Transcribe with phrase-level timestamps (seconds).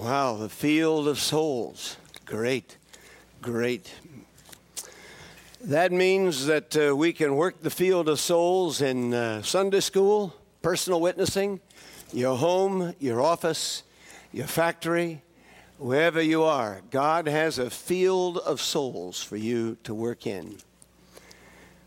[0.00, 1.98] Wow, the field of souls.
[2.24, 2.78] Great,
[3.42, 3.92] great.
[5.60, 10.34] That means that uh, we can work the field of souls in uh, Sunday school,
[10.62, 11.60] personal witnessing,
[12.14, 13.82] your home, your office,
[14.32, 15.20] your factory,
[15.76, 16.80] wherever you are.
[16.90, 20.56] God has a field of souls for you to work in.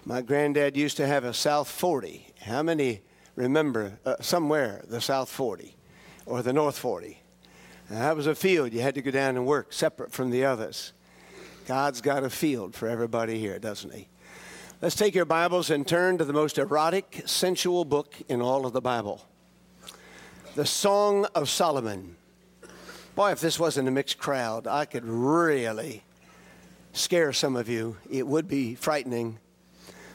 [0.05, 2.27] My granddad used to have a South 40.
[2.41, 3.01] How many
[3.35, 5.75] remember uh, somewhere the South 40
[6.27, 7.22] or the North 40?
[7.89, 10.93] That was a field you had to go down and work separate from the others.
[11.65, 14.07] God's got a field for everybody here, doesn't He?
[14.81, 18.73] Let's take your Bibles and turn to the most erotic, sensual book in all of
[18.73, 19.25] the Bible
[20.55, 22.15] the Song of Solomon.
[23.15, 26.03] Boy, if this wasn't a mixed crowd, I could really
[26.93, 27.97] scare some of you.
[28.09, 29.39] It would be frightening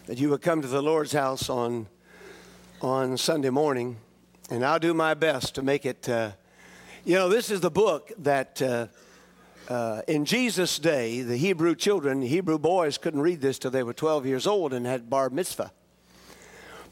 [0.06, 1.88] that you would come to the Lord's house on,
[2.80, 3.96] on Sunday morning,
[4.48, 6.08] and I'll do my best to make it.
[6.08, 6.30] Uh,
[7.08, 8.86] you know, this is the book that uh,
[9.72, 13.94] uh, in Jesus' day, the Hebrew children, Hebrew boys couldn't read this till they were
[13.94, 15.72] 12 years old and had bar mitzvah.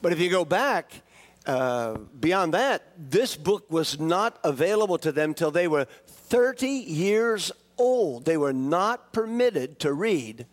[0.00, 1.02] But if you go back
[1.44, 7.52] uh, beyond that, this book was not available to them till they were 30 years
[7.76, 8.24] old.
[8.24, 10.46] They were not permitted to read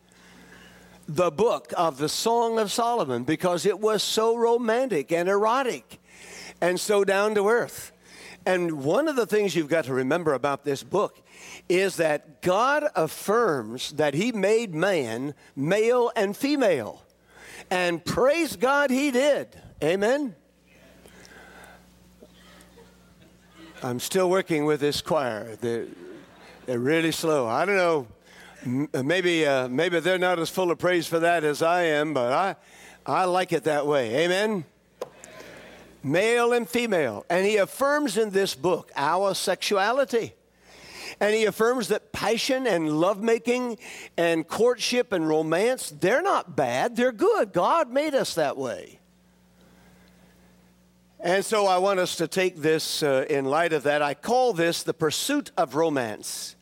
[1.08, 6.02] the book of the Song of Solomon because it was so romantic and erotic
[6.60, 7.93] and so down to earth.
[8.46, 11.22] And one of the things you've got to remember about this book
[11.70, 17.04] is that God affirms that He made man male and female.
[17.70, 19.48] And praise God, He did.
[19.82, 20.36] Amen.
[23.82, 25.58] I'm still working with this choir.
[25.60, 25.88] They're,
[26.66, 27.48] they're really slow.
[27.48, 28.08] I don't know
[28.94, 32.14] uh, maybe, uh, maybe they're not as full of praise for that as I am,
[32.14, 32.56] but I,
[33.06, 34.24] I like it that way.
[34.24, 34.64] Amen?
[36.04, 37.26] Male and female.
[37.30, 40.34] And he affirms in this book our sexuality.
[41.20, 43.78] And he affirms that passion and lovemaking
[44.18, 47.54] and courtship and romance, they're not bad, they're good.
[47.54, 49.00] God made us that way.
[51.20, 54.02] And so I want us to take this uh, in light of that.
[54.02, 56.58] I call this the pursuit of romance.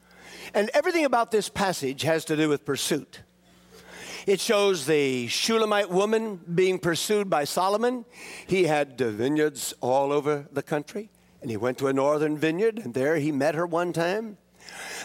[0.53, 3.21] And everything about this passage has to do with pursuit.
[4.27, 8.05] It shows the Shulamite woman being pursued by Solomon.
[8.45, 11.09] He had vineyards all over the country,
[11.41, 14.37] and he went to a northern vineyard, and there he met her one time.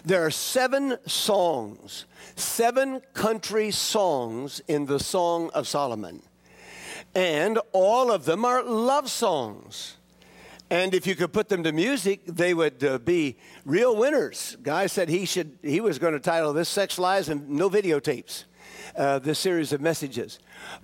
[0.05, 2.05] There are seven songs,
[2.37, 6.23] seven country songs in the Song of Solomon.
[7.15, 9.97] And all of them are love songs.
[10.69, 14.57] And if you could put them to music, they would uh, be real winners.
[14.63, 15.59] Guy said he should.
[15.63, 18.45] He was going to title this "Sex Lies and No Videotapes."
[18.97, 20.39] Uh, this series of messages,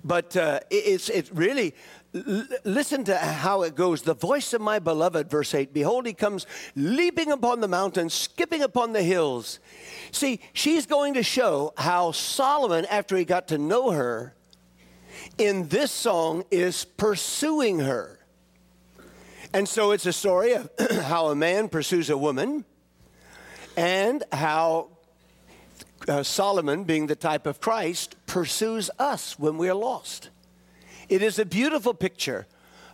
[0.04, 1.74] but uh, it's it's really
[2.14, 4.02] l- listen to how it goes.
[4.02, 5.72] The voice of my beloved, verse eight.
[5.72, 6.46] Behold, he comes
[6.76, 9.60] leaping upon the mountains, skipping upon the hills.
[10.10, 14.34] See, she's going to show how Solomon, after he got to know her,
[15.38, 18.18] in this song is pursuing her.
[19.54, 20.70] And so it's a story of
[21.02, 22.64] how a man pursues a woman
[23.76, 24.91] and how
[26.08, 30.30] uh, Solomon, being the type of Christ, pursues us when we're lost.
[31.08, 32.46] It is a beautiful picture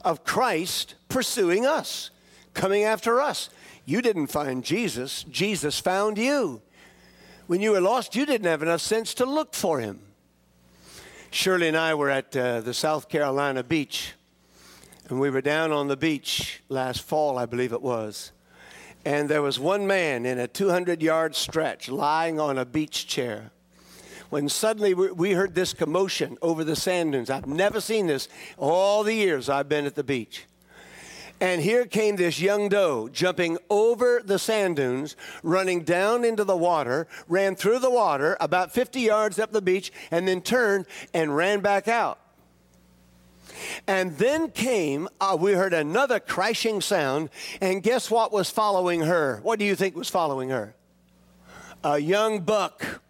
[0.05, 2.11] of Christ pursuing us,
[2.55, 3.51] coming after us.
[3.85, 6.63] You didn't find Jesus, Jesus found you.
[7.47, 10.01] When you were lost, you didn't have enough sense to look for him.
[11.31, 14.15] Shirley and I were at uh, the South Carolina beach
[15.09, 18.33] and we were down on the beach last fall, I believe it was.
[19.05, 23.51] And there was one man in a 200 yard stretch lying on a beach chair.
[24.31, 27.31] When suddenly we heard this commotion over the sand dunes.
[27.31, 30.45] I've never seen this all the years I've been at the beach.
[31.41, 36.57] And here came this young doe jumping over the sand dunes, running down into the
[36.57, 41.37] water, ran through the water about 50 yards up the beach, and then turned and
[41.37, 42.19] ran back out.
[43.87, 49.41] And then came, uh, we heard another crashing sound, and guess what was following her?
[49.43, 50.75] What do you think was following her?
[51.85, 53.03] A young buck,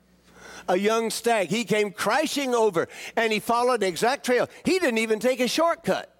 [0.68, 1.48] a young stag.
[1.48, 4.48] He came crashing over, and he followed the exact trail.
[4.64, 6.14] He didn't even take a shortcut.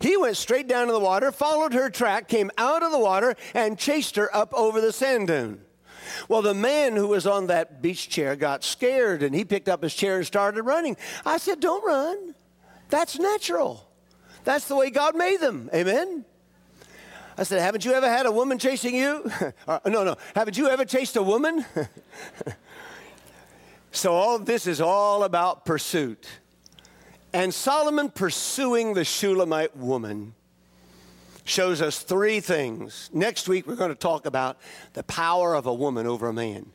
[0.00, 3.34] He went straight down to the water, followed her track, came out of the water,
[3.54, 5.60] and chased her up over the sand dune.
[6.28, 9.82] Well, the man who was on that beach chair got scared and he picked up
[9.82, 10.96] his chair and started running.
[11.24, 12.29] I said, Don't run.
[12.90, 13.88] That's natural.
[14.44, 15.70] That's the way God made them.
[15.72, 16.24] Amen?
[17.38, 19.30] I said, Haven't you ever had a woman chasing you?
[19.68, 20.16] uh, no, no.
[20.34, 21.64] Haven't you ever chased a woman?
[23.92, 26.28] so, all this is all about pursuit.
[27.32, 30.34] And Solomon pursuing the Shulamite woman
[31.44, 33.08] shows us three things.
[33.12, 34.58] Next week, we're going to talk about
[34.94, 36.66] the power of a woman over a man.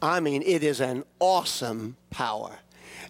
[0.00, 2.58] I mean, it is an awesome power.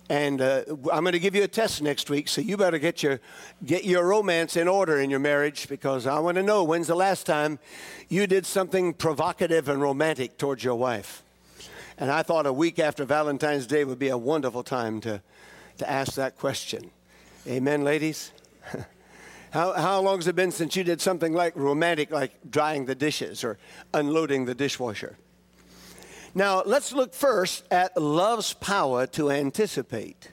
[0.09, 3.03] And uh, I'm going to give you a test next week, so you better get
[3.03, 3.21] your,
[3.65, 6.95] get your romance in order in your marriage because I want to know when's the
[6.95, 7.59] last time
[8.09, 11.23] you did something provocative and romantic towards your wife.
[11.99, 15.21] And I thought a week after Valentine's Day would be a wonderful time to,
[15.79, 16.91] to ask that question.
[17.47, 18.33] Amen, ladies?
[19.51, 22.95] how, how long has it been since you did something like romantic, like drying the
[22.95, 23.59] dishes or
[23.93, 25.19] unloading the dishwasher?
[26.35, 30.31] Now, let's look first at love's power to anticipate.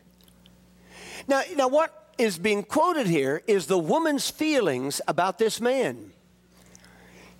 [1.27, 6.11] Now, now, what is being quoted here is the woman's feelings about this man.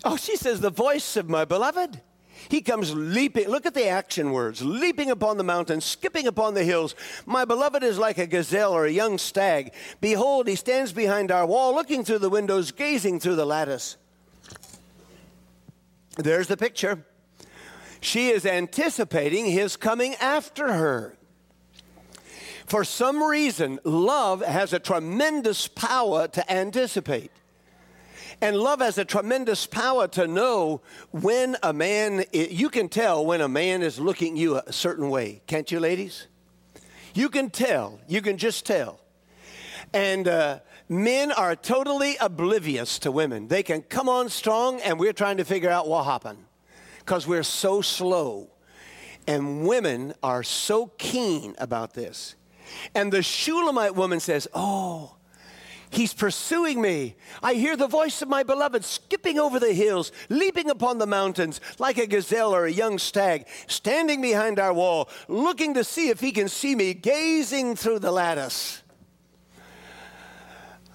[0.04, 2.02] Oh, she says, The voice of my beloved.
[2.50, 3.48] He comes leaping.
[3.48, 6.94] Look at the action words leaping upon the mountains, skipping upon the hills.
[7.25, 9.74] My beloved is like a gazelle or a young stag.
[10.02, 13.98] Behold, he stands behind our wall, looking through the windows, gazing through the lattice.
[16.18, 17.06] There's the picture.
[18.06, 21.18] She is anticipating his coming after her.
[22.68, 27.31] For some reason, love has a tremendous power to anticipate.
[28.42, 33.42] And love has a tremendous power to know when a man, you can tell when
[33.42, 36.28] a man is looking you a certain way, can't you, ladies?
[37.16, 39.00] You can tell, you can just tell.
[39.94, 43.48] And uh, men are totally oblivious to women.
[43.48, 46.46] They can come on strong, and we're trying to figure out what happened
[47.06, 48.50] because we're so slow.
[49.28, 52.36] And women are so keen about this.
[52.96, 55.16] And the Shulamite woman says, Oh,
[55.92, 57.16] he's pursuing me.
[57.44, 61.62] I hear the voice of my beloved skipping over the hills, leaping upon the mountains
[61.78, 66.19] like a gazelle or a young stag, standing behind our wall, looking to see if
[66.19, 68.81] he can see me, gazing through the lattice.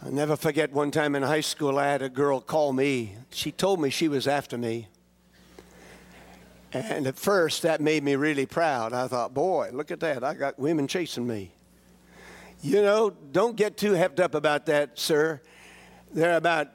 [0.02, 3.16] I'll never forget one time in high school, I had a girl call me.
[3.30, 4.88] She told me she was after me.
[6.72, 8.92] And at first, that made me really proud.
[8.92, 10.22] I thought, boy, look at that.
[10.22, 11.52] I got women chasing me.
[12.62, 15.40] You know, don't get too hepped up about that, sir.
[16.12, 16.68] There are about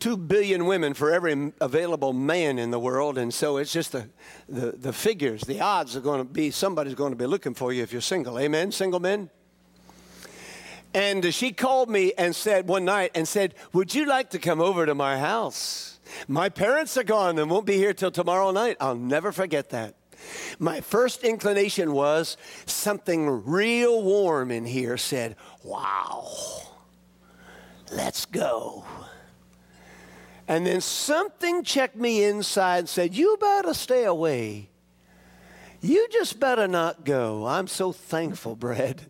[0.00, 3.18] 2 billion women for every available man in the world.
[3.18, 4.08] And so it's just the,
[4.48, 7.72] the, the figures, the odds are going to be somebody's going to be looking for
[7.72, 8.38] you if you're single.
[8.38, 9.30] Amen, single men?
[10.94, 14.60] And she called me and said one night and said, Would you like to come
[14.60, 15.97] over to my house?
[16.26, 18.76] My parents are gone and won't be here till tomorrow night.
[18.80, 19.94] I'll never forget that.
[20.58, 26.28] My first inclination was something real warm in here said, Wow,
[27.92, 28.84] let's go.
[30.48, 34.70] And then something checked me inside and said, You better stay away.
[35.80, 37.46] You just better not go.
[37.46, 39.02] I'm so thankful, Brad.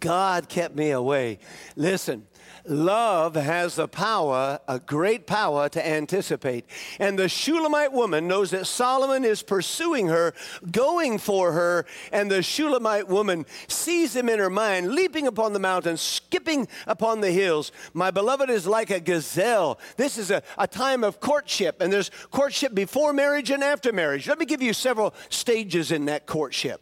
[0.00, 1.38] God kept me away.
[1.74, 2.26] Listen,
[2.68, 6.64] Love has the power, a great power to anticipate.
[6.98, 10.34] And the Shulamite woman knows that Solomon is pursuing her,
[10.70, 15.60] going for her, and the Shulamite woman sees him in her mind, leaping upon the
[15.60, 17.70] mountains, skipping upon the hills.
[17.94, 19.78] My beloved is like a gazelle.
[19.96, 24.26] This is a, a time of courtship, and there's courtship before marriage and after marriage.
[24.26, 26.80] Let me give you several stages in that courtship.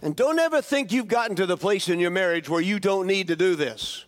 [0.00, 3.06] And don't ever think you've gotten to the place in your marriage where you don't
[3.06, 4.04] need to do this.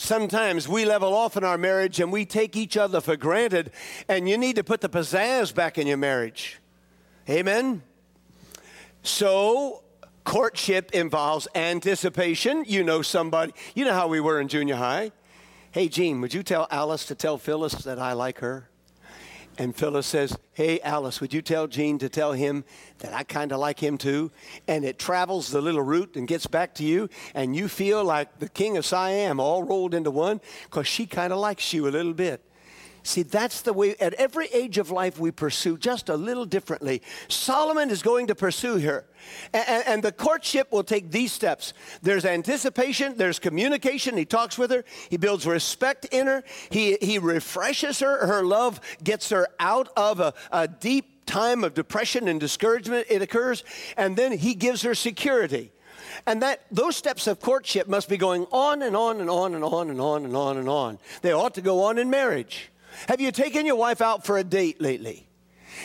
[0.00, 3.70] Sometimes we level off in our marriage and we take each other for granted,
[4.08, 6.58] and you need to put the pizzazz back in your marriage.
[7.28, 7.82] Amen?
[9.02, 9.84] So,
[10.24, 12.64] courtship involves anticipation.
[12.66, 15.12] You know somebody, you know how we were in junior high.
[15.70, 18.69] Hey, Gene, would you tell Alice to tell Phyllis that I like her?
[19.60, 22.64] And Phyllis says, Hey, Alice, would you tell Gene to tell him
[23.00, 24.32] that I kind of like him too?
[24.66, 28.38] And it travels the little route and gets back to you, and you feel like
[28.38, 31.90] the king of Siam all rolled into one because she kind of likes you a
[31.90, 32.42] little bit.
[33.02, 37.02] See, that's the way, at every age of life, we pursue just a little differently.
[37.28, 39.04] Solomon is going to pursue her.
[39.52, 44.16] And, and, the courtship will take these steps there's anticipation, there's communication.
[44.16, 48.26] He talks with her, he builds respect in her, he, he refreshes her.
[48.26, 53.06] Her love gets her out of a, a deep time of depression and discouragement.
[53.08, 53.62] It occurs.
[53.96, 55.70] And then he gives her security.
[56.26, 59.64] And that those steps of courtship must be going on and on and on and
[59.64, 60.98] on and on and on and on.
[61.22, 62.70] They ought to go on in marriage.
[63.08, 65.26] Have you taken your wife out for a date lately?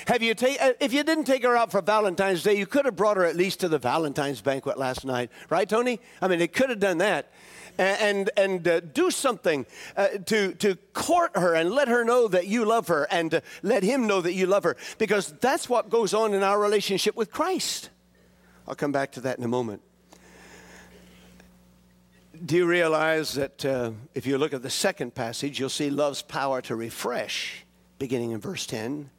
[0.08, 2.86] Have you take, uh, if you didn't take her out for Valentine's Day, you could
[2.86, 6.00] have brought her at least to the Valentine's banquet last night, right, Tony?
[6.22, 7.32] I mean, they could have done that.
[7.78, 9.66] And, and, uh, do something
[9.98, 13.42] uh, to, to court her and let her know that you love her and uh,
[13.64, 17.18] let him know that you love her because that's what goes on in our relationship
[17.18, 17.90] with Christ.
[18.66, 19.82] I'll come back to that in a moment.
[22.44, 26.22] Do you realize that uh, if you look at the second passage, you'll see love's
[26.22, 27.66] power to refresh,
[27.98, 29.10] beginning in verse 10.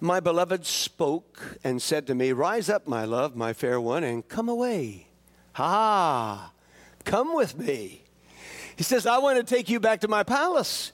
[0.00, 4.26] My beloved spoke and said to me, Rise up, my love, my fair one, and
[4.26, 5.08] come away.
[5.54, 6.52] Ha!
[7.04, 8.04] Come with me.
[8.76, 10.92] He says, I want to take you back to my palace.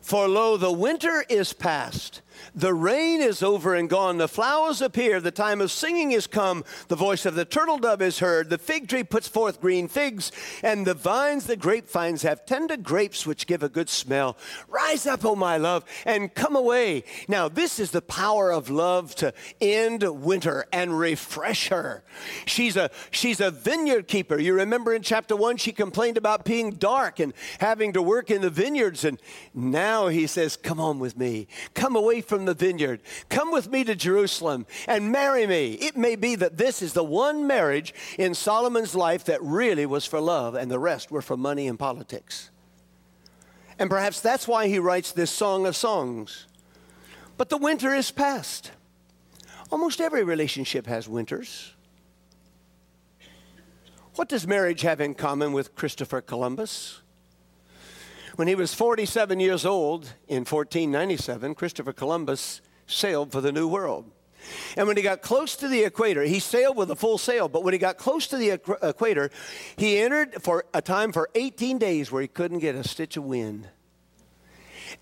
[0.00, 2.22] For lo, the winter is past
[2.54, 4.18] the rain is over and gone.
[4.18, 5.20] The flowers appear.
[5.20, 6.64] The time of singing is come.
[6.88, 8.50] The voice of the turtle dove is heard.
[8.50, 13.26] The fig tree puts forth green figs, and the vines, the grapevines, have tender grapes
[13.26, 14.36] which give a good smell.
[14.68, 17.04] Rise up, O my love, and come away.
[17.28, 22.04] Now, this is the power of love to end winter and refresh her.
[22.46, 24.38] She's a, she's a vineyard keeper.
[24.38, 28.42] You remember in chapter one, she complained about being dark and having to work in
[28.42, 29.04] the vineyards.
[29.04, 29.20] And
[29.54, 31.48] now he says, Come on with me.
[31.74, 33.00] Come away from the vineyard.
[33.28, 35.72] Come with me to Jerusalem and marry me.
[35.74, 40.04] It may be that this is the one marriage in Solomon's life that really was
[40.04, 42.50] for love, and the rest were for money and politics.
[43.78, 46.46] And perhaps that's why he writes this Song of Songs.
[47.36, 48.72] But the winter is past.
[49.70, 51.74] Almost every relationship has winters.
[54.16, 57.02] What does marriage have in common with Christopher Columbus?
[58.38, 64.08] When he was 47 years old in 1497, Christopher Columbus sailed for the New World.
[64.76, 67.64] And when he got close to the equator, he sailed with a full sail, but
[67.64, 69.32] when he got close to the equator,
[69.76, 73.24] he entered for a time for 18 days where he couldn't get a stitch of
[73.24, 73.66] wind.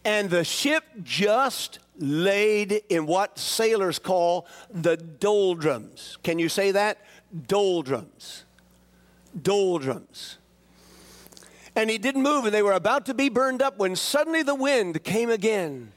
[0.02, 6.16] And the ship just laid in what sailors call the doldrums.
[6.22, 7.04] Can you say that?
[7.46, 8.46] Doldrums.
[9.42, 10.38] Doldrums
[11.76, 14.54] and he didn't move, and they were about to be burned up when suddenly the
[14.54, 15.92] wind came again.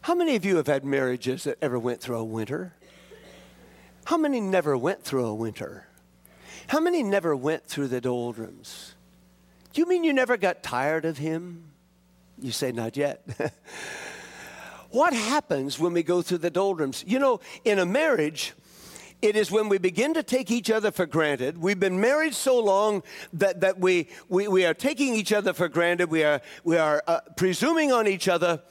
[0.00, 2.74] How many of you have had marriages that ever went through a winter?
[4.06, 5.86] How many never went through a winter?
[6.66, 8.94] How many never went through the doldrums?
[9.72, 11.70] Do you mean you never got tired of him?
[12.38, 13.26] You say, not yet.
[14.90, 17.04] what happens when we go through the doldrums?
[17.06, 18.54] You know, in a marriage,
[19.24, 21.56] it is when we begin to take each other for granted.
[21.56, 23.02] We've been married so long
[23.32, 26.10] that, that we, we, we are taking each other for granted.
[26.10, 28.62] We are, we are uh, presuming on each other.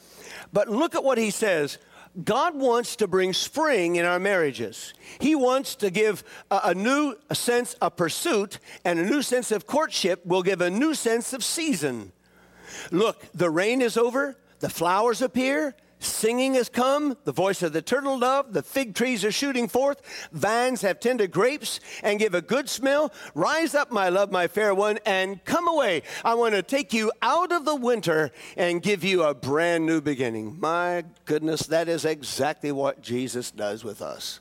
[0.52, 1.80] But look at what he says.
[2.24, 4.94] God wants to bring spring in our marriages.
[5.20, 9.66] He wants to give a, a new sense of pursuit and a new sense of
[9.66, 12.12] courtship will give a new sense of season.
[12.92, 17.82] Look, the rain is over, the flowers appear, Singing has come, the voice of the
[17.82, 22.42] turtle dove, the fig trees are shooting forth, vines have tender grapes and give a
[22.42, 23.14] good smell.
[23.34, 26.04] Rise up, my love, my fair one, and come away.
[26.26, 30.02] I want to take you out of the winter and give you a brand new
[30.02, 30.60] beginning.
[30.60, 34.40] My goodness, that is exactly what Jesus does with us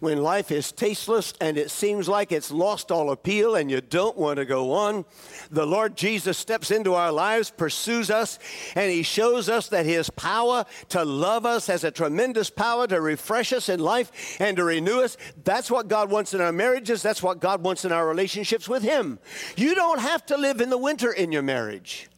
[0.00, 4.16] when life is tasteless and it seems like it's lost all appeal and you don't
[4.16, 5.04] want to go on,
[5.50, 8.38] the Lord Jesus steps into our lives, pursues us,
[8.74, 13.00] and He shows us that His power to love us has a tremendous power to
[13.00, 15.16] refresh us in life and to renew us.
[15.44, 17.02] That's what God wants in our marriages.
[17.02, 19.18] That's what God wants in our relationships with Him.
[19.56, 22.08] You don't have to live in the winter in your marriage.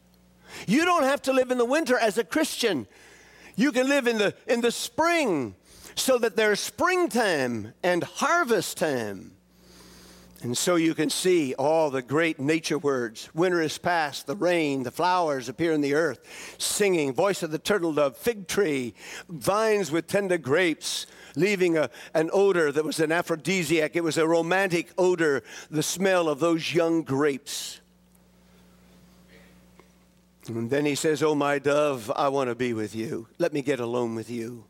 [0.66, 2.86] You don't have to live in the winter as a Christian.
[3.56, 5.54] You can live in the, in the spring
[5.94, 9.32] so that there's springtime and harvest time.
[10.42, 13.28] And so you can see all the great nature words.
[13.32, 16.18] Winter is past, the rain, the flowers appear in the earth,
[16.58, 18.94] singing, voice of the turtle dove, fig tree,
[19.28, 21.06] vines with tender grapes,
[21.36, 23.94] leaving a, an odor that was an aphrodisiac.
[23.94, 27.80] It was a romantic odor, the smell of those young grapes.
[30.48, 33.28] And then he says, Oh, my dove, I want to be with you.
[33.38, 34.64] Let me get alone with you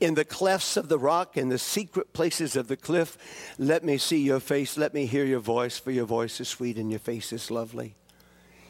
[0.00, 3.16] in the clefts of the rock, in the secret places of the cliff.
[3.58, 4.76] Let me see your face.
[4.76, 7.94] Let me hear your voice, for your voice is sweet and your face is lovely.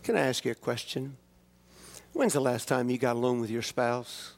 [0.02, 1.16] Can I ask you a question?
[2.12, 4.32] When's the last time you got alone with your spouse?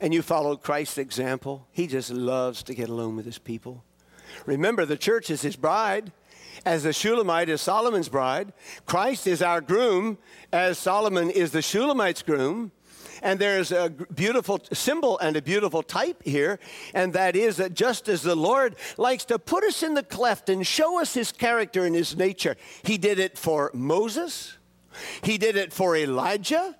[0.00, 1.66] And you followed Christ's example?
[1.72, 3.84] He just loves to get alone with his people.
[4.46, 6.12] Remember, the church is his bride
[6.64, 8.52] as the Shulamite is Solomon's bride.
[8.86, 10.18] Christ is our groom,
[10.52, 12.72] as Solomon is the Shulamite's groom.
[13.22, 16.58] And there's a beautiful symbol and a beautiful type here,
[16.94, 20.48] and that is that just as the Lord likes to put us in the cleft
[20.48, 24.56] and show us his character and his nature, he did it for Moses,
[25.22, 26.76] he did it for Elijah.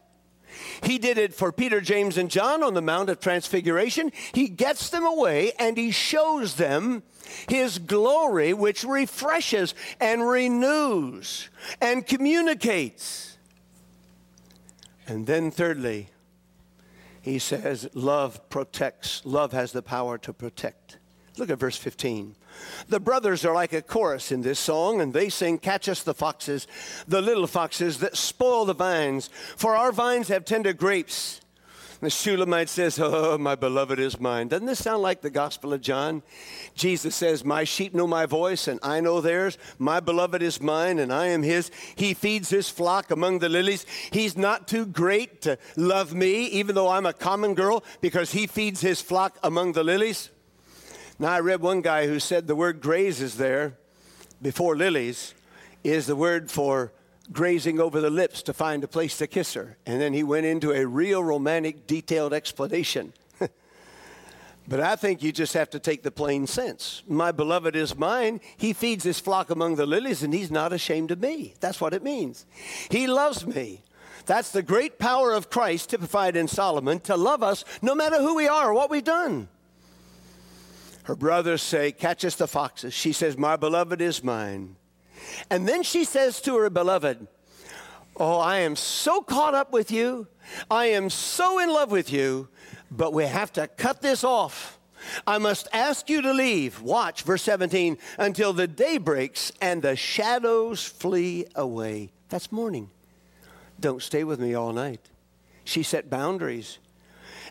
[0.82, 4.10] He did it for Peter, James, and John on the Mount of Transfiguration.
[4.32, 7.02] He gets them away and he shows them
[7.48, 11.48] his glory, which refreshes and renews
[11.80, 13.36] and communicates.
[15.06, 16.08] And then, thirdly,
[17.28, 19.22] he says, Love protects.
[19.24, 20.98] Love has the power to protect.
[21.36, 22.34] Look at verse 15.
[22.88, 26.14] The brothers are like a chorus in this song, and they sing, Catch us the
[26.14, 26.66] foxes,
[27.06, 31.40] the little foxes that spoil the vines, for our vines have tender grapes.
[32.00, 34.46] The Shulamite says, Oh, my beloved is mine.
[34.48, 36.22] Doesn't this sound like the Gospel of John?
[36.74, 39.58] Jesus says, My sheep know my voice, and I know theirs.
[39.78, 41.72] My beloved is mine, and I am his.
[41.96, 43.84] He feeds his flock among the lilies.
[44.12, 48.46] He's not too great to love me, even though I'm a common girl, because he
[48.46, 50.30] feeds his flock among the lilies.
[51.18, 53.76] Now, I read one guy who said the word grazes there
[54.40, 55.34] before lilies
[55.82, 56.92] is the word for
[57.32, 59.76] grazing over the lips to find a place to kiss her.
[59.86, 63.12] And then he went into a real romantic, detailed explanation.
[64.68, 67.02] but I think you just have to take the plain sense.
[67.06, 68.40] My beloved is mine.
[68.56, 71.54] He feeds his flock among the lilies, and he's not ashamed of me.
[71.60, 72.46] That's what it means.
[72.90, 73.82] He loves me.
[74.26, 78.34] That's the great power of Christ typified in Solomon to love us no matter who
[78.34, 79.48] we are or what we've done.
[81.04, 82.92] Her brothers say, Catch us the foxes.
[82.92, 84.76] She says, My beloved is mine.
[85.50, 87.26] And then she says to her beloved,
[88.16, 90.26] Oh, I am so caught up with you.
[90.70, 92.48] I am so in love with you,
[92.90, 94.78] but we have to cut this off.
[95.26, 96.80] I must ask you to leave.
[96.82, 102.10] Watch, verse 17, until the day breaks and the shadows flee away.
[102.28, 102.90] That's morning.
[103.78, 105.08] Don't stay with me all night.
[105.64, 106.78] She set boundaries.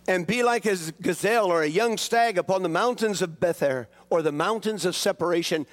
[0.08, 4.22] And be like a gazelle or a young stag upon the mountains of Bether or
[4.22, 5.66] the mountains of separation.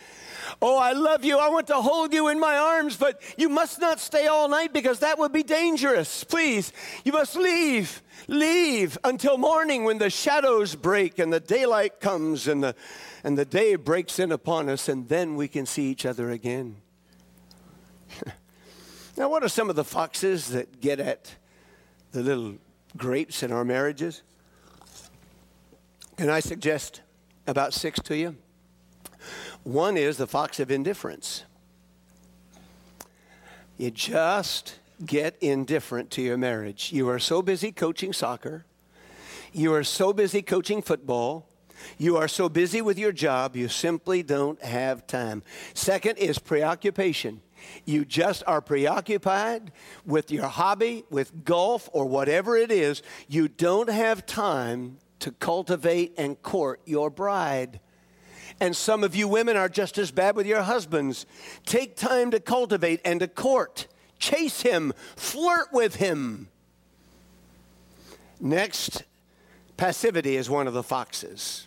[0.61, 1.39] Oh, I love you.
[1.39, 4.73] I want to hold you in my arms, but you must not stay all night
[4.73, 6.25] because that would be dangerous.
[6.25, 6.73] Please,
[7.05, 8.03] you must leave.
[8.27, 12.75] Leave until morning when the shadows break and the daylight comes and the,
[13.23, 16.77] and the day breaks in upon us, and then we can see each other again.
[19.17, 21.35] now, what are some of the foxes that get at
[22.13, 22.55] the little
[22.97, 24.23] grapes in our marriages?
[26.17, 27.03] Can I suggest
[27.47, 28.37] about six to you?
[29.63, 31.45] One is the fox of indifference.
[33.77, 36.93] You just get indifferent to your marriage.
[36.93, 38.65] You are so busy coaching soccer.
[39.53, 41.49] You are so busy coaching football.
[41.99, 45.43] You are so busy with your job, you simply don't have time.
[45.75, 47.41] Second is preoccupation.
[47.85, 49.73] You just are preoccupied
[50.05, 53.03] with your hobby, with golf, or whatever it is.
[53.29, 57.81] You don't have time to cultivate and court your bride.
[58.61, 61.27] And some of you women are just as bad with your husbands.
[61.67, 63.87] Take time to cultivate and to court.
[64.19, 66.49] Chase him, flirt with him.
[68.41, 69.05] Next,
[69.77, 71.67] passivity is one of the foxes.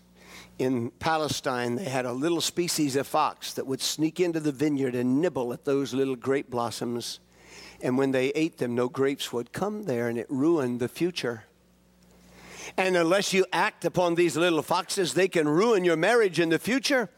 [0.57, 4.95] In Palestine, they had a little species of fox that would sneak into the vineyard
[4.95, 7.19] and nibble at those little grape blossoms.
[7.79, 11.43] And when they ate them, no grapes would come there, and it ruined the future.
[12.75, 16.59] And unless you act upon these little foxes, they can ruin your marriage in the
[16.59, 17.09] future.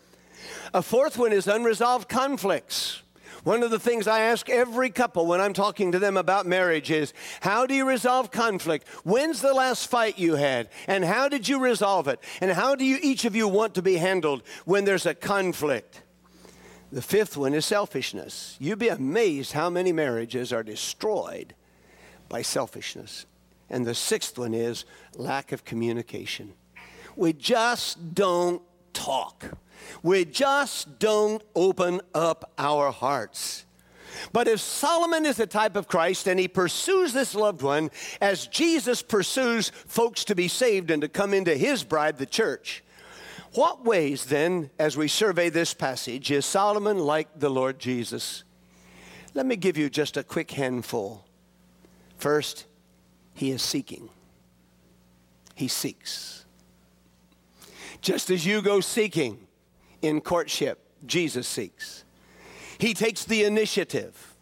[0.73, 3.03] A fourth one is unresolved conflicts.
[3.43, 6.91] One of the things I ask every couple when I'm talking to them about marriage
[6.91, 8.87] is how do you resolve conflict?
[9.03, 10.69] When's the last fight you had?
[10.87, 12.19] And how did you resolve it?
[12.41, 16.03] And how do you each of you want to be handled when there's a conflict?
[16.91, 18.57] The fifth one is selfishness.
[18.59, 21.53] You'd be amazed how many marriages are destroyed
[22.27, 23.25] by selfishness.
[23.69, 26.53] And the sixth one is lack of communication.
[27.15, 28.61] We just don't
[28.93, 29.45] talk.
[30.03, 33.65] We just don't open up our hearts.
[34.33, 38.47] But if Solomon is the type of Christ and he pursues this loved one as
[38.47, 42.83] Jesus pursues folks to be saved and to come into his bride, the church,
[43.53, 48.43] what ways then, as we survey this passage, is Solomon like the Lord Jesus?
[49.33, 51.25] Let me give you just a quick handful.
[52.17, 52.65] First,
[53.33, 54.09] he is seeking.
[55.55, 56.45] He seeks.
[58.01, 59.47] Just as you go seeking
[60.01, 62.03] in courtship, Jesus seeks.
[62.77, 64.35] He takes the initiative.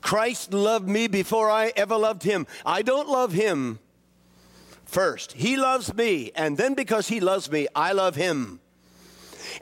[0.00, 2.46] Christ loved me before I ever loved him.
[2.66, 3.78] I don't love him
[4.84, 5.32] first.
[5.32, 8.60] He loves me, and then because he loves me, I love him.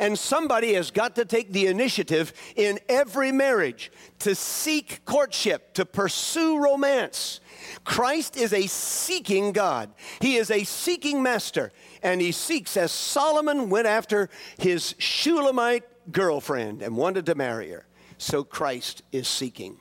[0.01, 5.85] And somebody has got to take the initiative in every marriage to seek courtship, to
[5.85, 7.41] pursue romance,
[7.85, 9.91] Christ is a seeking God.
[10.21, 11.73] He is a seeking master,
[12.03, 17.87] and he seeks as Solomon went after his Shulamite girlfriend and wanted to marry her.
[18.19, 19.79] So Christ is seeking.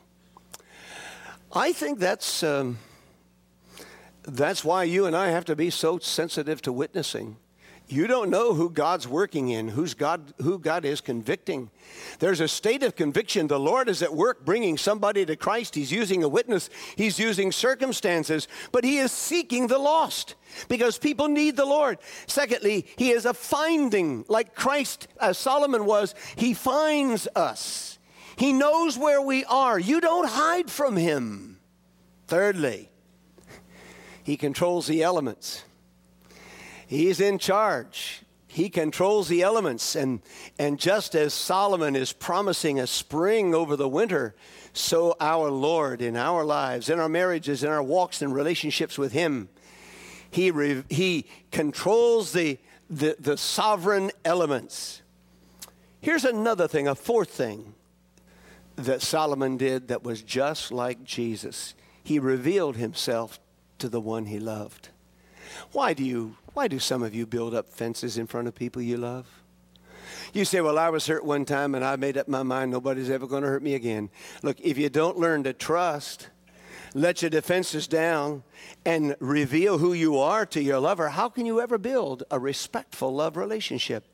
[1.53, 2.79] I think that's, um,
[4.23, 7.37] that's why you and I have to be so sensitive to witnessing.
[7.91, 11.69] You don't know who God's working in, who's God, who God is convicting.
[12.19, 13.47] There's a state of conviction.
[13.47, 15.75] The Lord is at work bringing somebody to Christ.
[15.75, 20.35] He's using a witness, He's using circumstances, but He is seeking the lost
[20.69, 21.97] because people need the Lord.
[22.27, 27.99] Secondly, He is a finding, like Christ, as Solomon was, He finds us.
[28.37, 29.77] He knows where we are.
[29.77, 31.59] You don't hide from Him.
[32.27, 32.89] Thirdly,
[34.23, 35.65] He controls the elements.
[36.91, 38.21] He's in charge.
[38.47, 39.95] He controls the elements.
[39.95, 40.19] And,
[40.59, 44.35] and just as Solomon is promising a spring over the winter,
[44.73, 49.13] so our Lord in our lives, in our marriages, in our walks and relationships with
[49.13, 49.47] Him,
[50.31, 55.01] He, re, he controls the, the, the sovereign elements.
[56.01, 57.73] Here's another thing, a fourth thing
[58.75, 61.73] that Solomon did that was just like Jesus.
[62.03, 63.39] He revealed himself
[63.79, 64.89] to the one he loved.
[65.71, 68.81] Why do you why do some of you build up fences in front of people
[68.81, 69.25] you love?
[70.33, 73.09] You say, Well, I was hurt one time and I made up my mind nobody's
[73.09, 74.09] ever going to hurt me again.
[74.43, 76.29] Look, if you don't learn to trust,
[76.93, 78.43] let your defenses down,
[78.85, 83.13] and reveal who you are to your lover, how can you ever build a respectful
[83.13, 84.10] love relationship?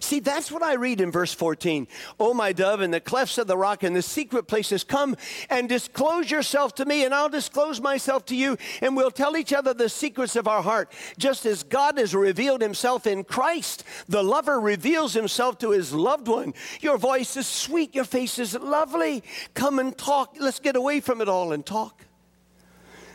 [0.00, 1.88] See, that's what I read in verse 14.
[2.18, 5.16] Oh, my dove, in the clefts of the rock, in the secret places, come
[5.50, 9.52] and disclose yourself to me, and I'll disclose myself to you, and we'll tell each
[9.52, 10.92] other the secrets of our heart.
[11.18, 16.28] Just as God has revealed himself in Christ, the lover reveals himself to his loved
[16.28, 16.54] one.
[16.80, 19.22] Your voice is sweet, your face is lovely.
[19.54, 20.36] Come and talk.
[20.38, 22.04] Let's get away from it all and talk.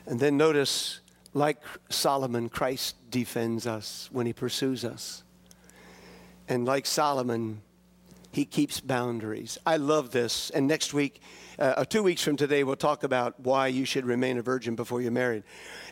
[0.06, 1.00] And then notice,
[1.34, 5.24] like Solomon, Christ defends us when he pursues us.
[6.48, 7.62] And like Solomon,
[8.32, 9.58] he keeps boundaries.
[9.66, 10.50] I love this.
[10.50, 11.22] And next week,
[11.60, 15.02] uh, two weeks from today, we'll talk about why you should remain a virgin before
[15.02, 15.44] you're married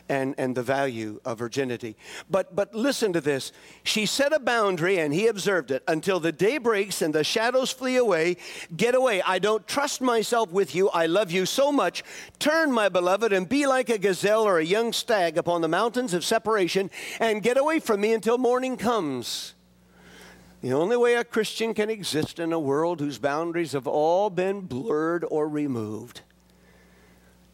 [0.08, 1.96] and, and the value of virginity.
[2.28, 3.52] But, but listen to this.
[3.84, 7.70] She set a boundary and he observed it until the day breaks and the shadows
[7.70, 8.38] flee away.
[8.76, 9.22] Get away.
[9.22, 10.88] I don't trust myself with you.
[10.90, 12.02] I love you so much.
[12.40, 16.12] Turn, my beloved, and be like a gazelle or a young stag upon the mountains
[16.12, 19.54] of separation and get away from me until morning comes.
[20.62, 24.60] The only way a Christian can exist in a world whose boundaries have all been
[24.60, 26.20] blurred or removed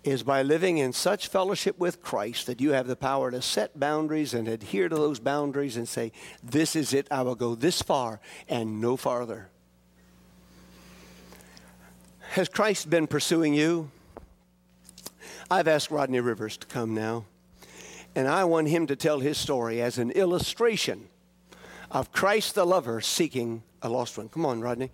[0.05, 3.81] is by living in such fellowship with Christ that you have the power to set
[3.81, 7.81] boundaries and adhere to those boundaries and say, This is it, I will go this
[7.81, 9.49] far and no farther.
[12.33, 13.91] Has Christ been pursuing you?
[15.51, 17.25] I've asked Rodney Rivers to come now,
[18.15, 21.09] and I want him to tell his story as an illustration
[21.91, 24.29] of Christ the lover seeking a lost one.
[24.29, 24.91] Come on, Rodney.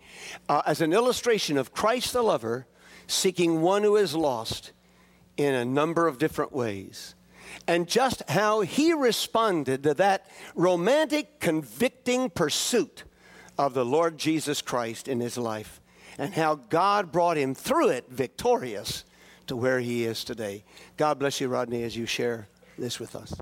[0.49, 2.67] Uh, as an illustration of Christ the lover
[3.07, 4.73] seeking one who is lost
[5.37, 7.15] in a number of different ways.
[7.67, 13.05] And just how he responded to that romantic, convicting pursuit
[13.59, 15.81] of the Lord Jesus Christ in his life,
[16.19, 19.05] and how God brought him through it victorious
[19.47, 20.65] to where he is today.
[20.97, 23.35] God bless you, Rodney, as you share this with us.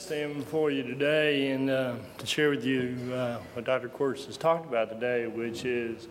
[0.00, 3.90] Stand before you today and uh, to share with you uh, what Dr.
[3.90, 6.08] Quartz has talked about today, which is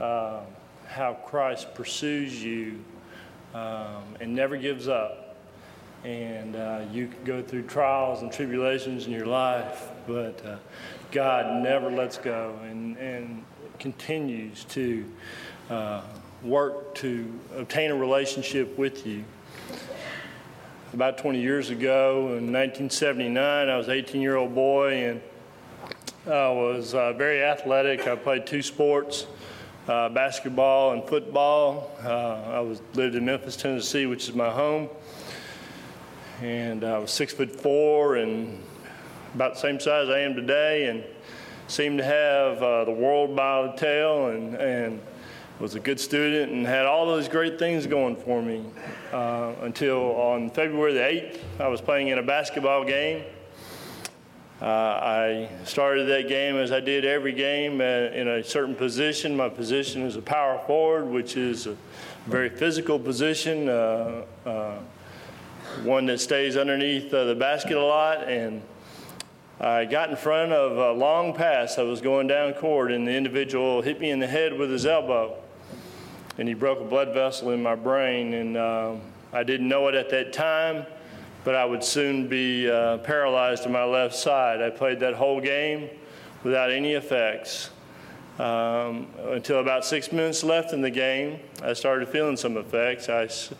[0.00, 0.40] uh,
[0.86, 2.82] how Christ pursues you
[3.52, 5.36] um, and never gives up.
[6.04, 10.56] And uh, you go through trials and tribulations in your life, but uh,
[11.12, 13.44] God never lets go and, and
[13.78, 15.04] continues to
[15.68, 16.00] uh,
[16.42, 19.22] work to obtain a relationship with you
[20.94, 23.68] about 20 years ago in 1979.
[23.68, 25.20] I was an 18 year old boy and
[26.26, 28.06] I was uh, very athletic.
[28.06, 29.26] I played two sports.
[29.86, 31.90] Uh, basketball and football.
[32.04, 34.90] Uh, I was lived in Memphis, Tennessee, which is my home,
[36.42, 38.62] and I was six foot four and
[39.34, 41.02] about the same size I am today, and
[41.68, 45.00] seemed to have uh, the world by the tail, and and
[45.58, 48.64] was a good student and had all those great things going for me
[49.12, 53.24] uh, until on February the 8th, I was playing in a basketball game.
[54.62, 59.36] Uh, I started that game as I did every game uh, in a certain position.
[59.36, 61.76] My position is a power forward, which is a
[62.26, 64.78] very physical position, uh, uh,
[65.82, 68.28] one that stays underneath uh, the basket a lot.
[68.28, 68.62] And
[69.60, 71.78] I got in front of a long pass.
[71.78, 74.86] I was going down court, and the individual hit me in the head with his
[74.86, 75.36] elbow
[76.38, 78.34] and he broke a blood vessel in my brain.
[78.34, 79.00] And um,
[79.32, 80.86] I didn't know it at that time,
[81.44, 84.62] but I would soon be uh, paralyzed in my left side.
[84.62, 85.90] I played that whole game
[86.44, 87.70] without any effects.
[88.38, 93.08] Um, until about six minutes left in the game, I started feeling some effects.
[93.08, 93.52] I s-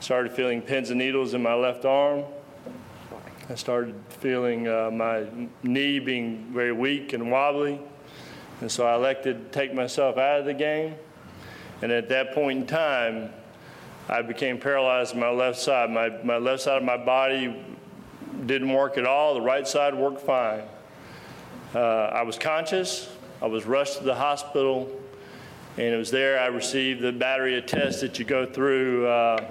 [0.00, 2.24] started feeling pins and needles in my left arm.
[3.48, 5.24] I started feeling uh, my
[5.62, 7.80] knee being very weak and wobbly.
[8.60, 10.96] And so I elected to take myself out of the game.
[11.82, 13.30] And at that point in time,
[14.08, 15.90] I became paralyzed on my left side.
[15.90, 17.54] My, my left side of my body
[18.46, 20.62] didn't work at all, the right side worked fine.
[21.74, 24.90] Uh, I was conscious, I was rushed to the hospital,
[25.76, 29.50] and it was there I received the battery of tests that you go through uh,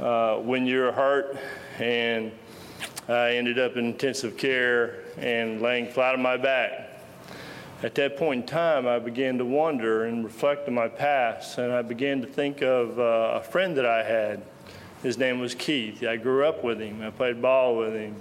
[0.00, 1.38] uh, when you're hurt.
[1.78, 2.32] And
[3.08, 6.87] I ended up in intensive care and laying flat on my back.
[7.80, 11.72] At that point in time, I began to wonder and reflect on my past, and
[11.72, 14.42] I began to think of uh, a friend that I had.
[15.04, 16.02] His name was Keith.
[16.02, 18.16] I grew up with him, I played ball with him,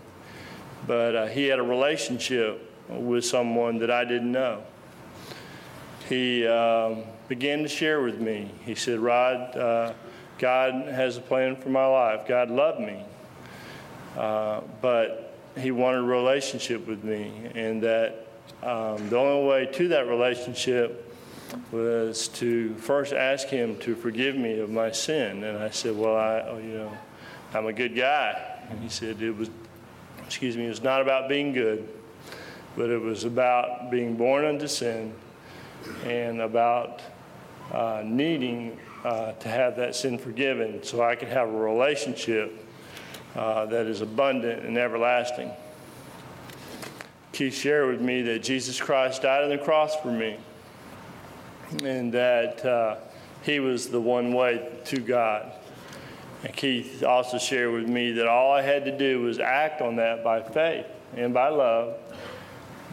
[0.86, 4.62] but uh, he had a relationship with someone that I didn't know.
[6.08, 8.52] He um, began to share with me.
[8.64, 9.94] He said, Rod, uh,
[10.38, 12.28] God has a plan for my life.
[12.28, 13.04] God loved me,
[14.16, 18.27] uh, but He wanted a relationship with me, and that
[18.64, 21.04] um, the only way to that relationship
[21.72, 25.44] was to first ask him to forgive me of my sin.
[25.44, 26.98] And I said, Well, I, oh, you know,
[27.54, 28.60] I'm a good guy.
[28.70, 29.50] And he said, It was,
[30.26, 31.88] excuse me, it was not about being good,
[32.76, 35.14] but it was about being born unto sin
[36.06, 37.02] and about
[37.72, 42.66] uh, needing uh, to have that sin forgiven so I could have a relationship
[43.36, 45.52] uh, that is abundant and everlasting.
[47.32, 50.38] Keith shared with me that Jesus Christ died on the cross for me
[51.84, 52.96] and that uh,
[53.44, 55.52] he was the one way to God.
[56.44, 59.96] And Keith also shared with me that all I had to do was act on
[59.98, 60.86] that by faith
[61.16, 61.96] and by love.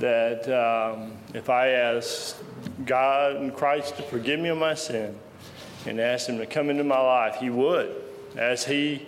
[0.00, 2.36] That um, if I asked
[2.84, 5.16] God and Christ to forgive me of my sin
[5.86, 7.94] and asked Him to come into my life, He would,
[8.36, 9.06] as He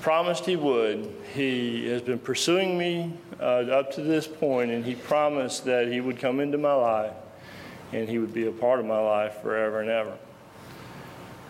[0.00, 1.12] promised He would.
[1.34, 6.00] He has been pursuing me uh, up to this point, and He promised that He
[6.00, 7.14] would come into my life
[7.92, 10.16] and He would be a part of my life forever and ever.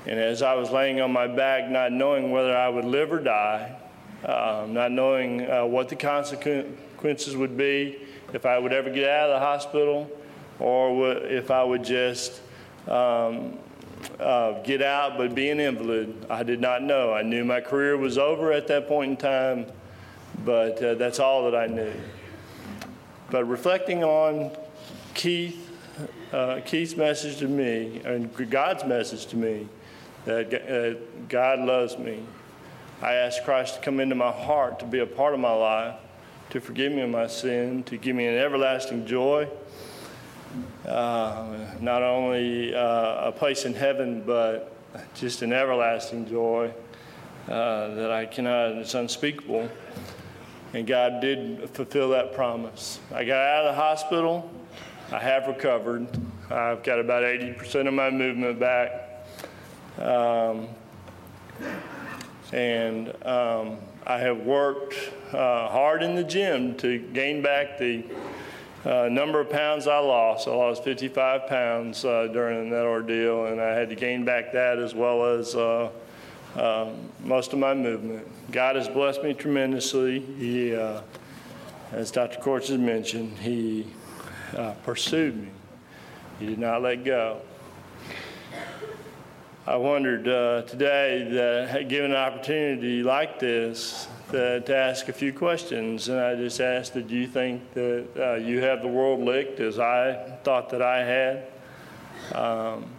[0.07, 3.21] And as I was laying on my back, not knowing whether I would live or
[3.21, 3.77] die,
[4.25, 7.99] um, not knowing uh, what the consequences would be,
[8.33, 10.11] if I would ever get out of the hospital,
[10.59, 12.41] or if I would just
[12.89, 13.59] um,
[14.19, 16.27] uh, get out but be an invalid.
[16.29, 17.13] I did not know.
[17.13, 19.67] I knew my career was over at that point in time,
[20.45, 21.93] but uh, that's all that I knew.
[23.31, 24.51] But reflecting on
[25.15, 25.71] Keith,
[26.33, 29.69] uh, Keith's message to me, and God's message to me,
[30.25, 32.23] that uh, God loves me,
[33.01, 35.97] I asked Christ to come into my heart to be a part of my life,
[36.51, 39.49] to forgive me of my sin, to give me an everlasting joy
[40.87, 44.73] uh, not only uh, a place in heaven, but
[45.15, 46.73] just an everlasting joy
[47.49, 49.69] uh, that I cannot, it's unspeakable.
[50.75, 52.99] And God did fulfill that promise.
[53.15, 54.51] I got out of the hospital.
[55.11, 56.09] I have recovered.
[56.51, 59.27] I've got about 80% of my movement back.
[59.99, 60.69] Um,
[62.53, 64.95] and um, I have worked
[65.33, 68.05] uh, hard in the gym to gain back the
[68.85, 70.49] uh, number of pounds I lost.
[70.49, 74.79] I lost 55 pounds uh, during that ordeal, and I had to gain back that
[74.79, 75.91] as well as uh,
[76.57, 78.27] um, most of my movement.
[78.51, 80.21] God has blessed me tremendously.
[80.21, 81.03] He, uh,
[81.93, 82.39] as Dr.
[82.41, 83.87] Courts has mentioned, He
[84.57, 85.49] uh, pursued me.
[86.39, 87.41] He did not let go.
[89.65, 95.33] I wondered uh, today that given an opportunity like this, to, to, ask a few
[95.33, 96.09] questions.
[96.09, 99.79] And I just asked, Did you think that uh, you have the world licked as
[99.79, 101.47] I thought that I had?
[102.35, 102.92] Um,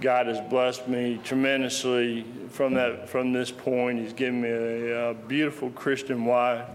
[0.00, 3.98] God has blessed me tremendously from that from this point.
[3.98, 6.68] He's given me a, a beautiful Christian wife.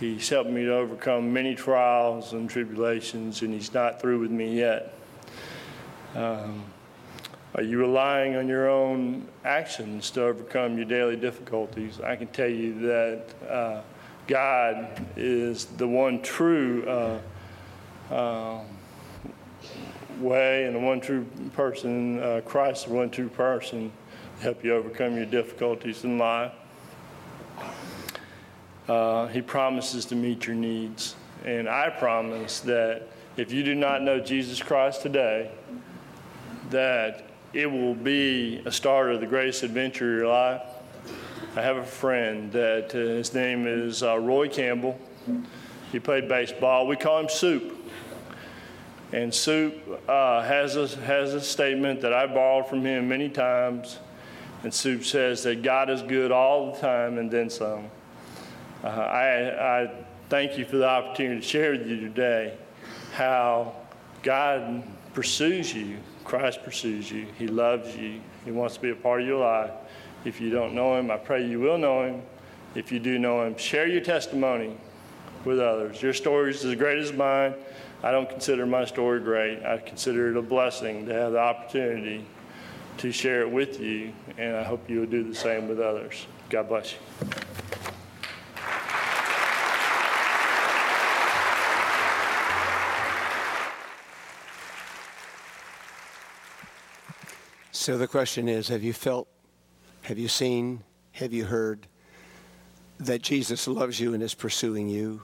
[0.00, 4.56] He's helped me to overcome many trials and tribulations, and He's not through with me
[4.56, 4.94] yet.
[6.14, 6.64] Um,
[7.54, 12.00] are you relying on your own actions to overcome your daily difficulties?
[12.00, 13.80] I can tell you that uh,
[14.26, 18.60] God is the one true uh, uh,
[20.18, 23.92] way and the one true person, uh, Christ, the one true person,
[24.38, 26.52] to help you overcome your difficulties in life.
[28.88, 31.16] Uh, he promises to meet your needs.
[31.44, 35.50] And I promise that if you do not know Jesus Christ today,
[36.70, 40.62] that it will be a start of the greatest adventure of your life.
[41.56, 44.98] I have a friend that uh, his name is uh, Roy Campbell.
[45.90, 46.86] He played baseball.
[46.86, 47.72] We call him Soup.
[49.12, 49.74] And Soup
[50.08, 53.98] uh, has, a, has a statement that I borrowed from him many times.
[54.62, 57.88] And Soup says that God is good all the time and then some.
[58.82, 62.56] Uh, I, I thank you for the opportunity to share with you today
[63.12, 63.74] how
[64.22, 64.82] God
[65.14, 65.98] pursues you.
[66.24, 67.26] Christ pursues you.
[67.38, 68.20] He loves you.
[68.44, 69.70] He wants to be a part of your life.
[70.24, 72.22] If you don't know Him, I pray you will know Him.
[72.74, 74.76] If you do know Him, share your testimony
[75.44, 76.02] with others.
[76.02, 77.54] Your story is as great as mine.
[78.06, 79.64] I don't consider my story great.
[79.64, 82.24] I consider it a blessing to have the opportunity
[82.98, 86.28] to share it with you, and I hope you will do the same with others.
[86.48, 86.98] God bless you.
[97.72, 99.26] So the question is have you felt,
[100.02, 101.88] have you seen, have you heard
[103.00, 105.22] that Jesus loves you and is pursuing you?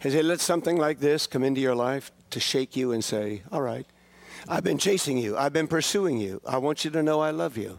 [0.00, 3.42] Has He let something like this come into your life to shake you and say,
[3.50, 3.86] All right,
[4.48, 7.56] I've been chasing you, I've been pursuing you, I want you to know I love
[7.56, 7.78] you?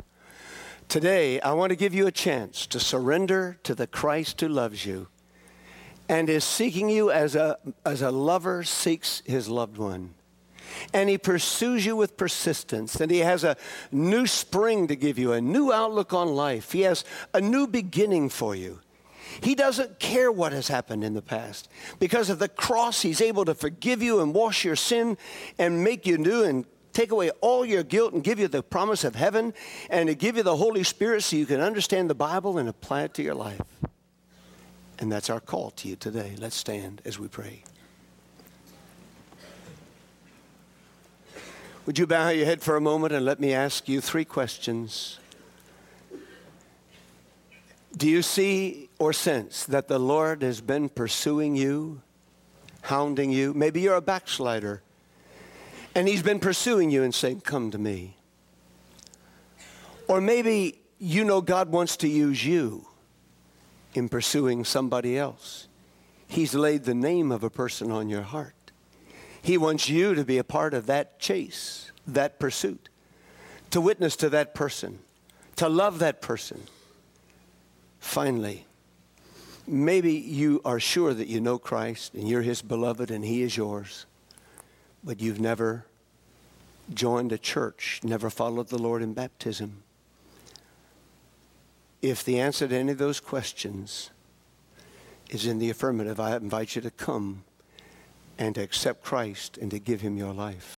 [0.87, 4.85] Today, I want to give you a chance to surrender to the Christ who loves
[4.85, 5.07] you
[6.09, 10.15] and is seeking you as a, as a lover seeks his loved one.
[10.93, 13.55] And he pursues you with persistence, and he has a
[13.91, 16.71] new spring to give you, a new outlook on life.
[16.71, 18.79] He has a new beginning for you.
[19.41, 21.69] He doesn't care what has happened in the past.
[21.99, 25.17] Because of the cross, He's able to forgive you and wash your sin
[25.57, 29.03] and make you new and take away all your guilt and give you the promise
[29.03, 29.53] of heaven
[29.89, 33.03] and to give you the Holy Spirit so you can understand the Bible and apply
[33.03, 33.61] it to your life.
[34.97, 36.35] And that's our call to you today.
[36.37, 37.63] Let's stand as we pray.
[41.85, 45.17] Would you bow your head for a moment and let me ask you three questions?
[47.99, 52.01] Do you see or sense that the Lord has been pursuing you,
[52.83, 53.53] hounding you?
[53.53, 54.81] Maybe you're a backslider,
[55.93, 58.15] and He's been pursuing you and saying, Come to me.
[60.07, 62.87] Or maybe you know God wants to use you
[63.93, 65.67] in pursuing somebody else.
[66.25, 68.71] He's laid the name of a person on your heart.
[69.41, 72.87] He wants you to be a part of that chase, that pursuit,
[73.71, 74.99] to witness to that person,
[75.57, 76.61] to love that person
[77.99, 78.65] Finally,
[79.67, 83.55] maybe you are sure that you know Christ and you're his beloved and he is
[83.55, 84.05] yours,
[85.03, 85.85] but you've never
[86.93, 89.83] joined a church, never followed the Lord in baptism.
[92.01, 94.09] If the answer to any of those questions
[95.29, 97.43] is in the affirmative, I invite you to come
[98.37, 100.67] and to accept Christ and to give him your life.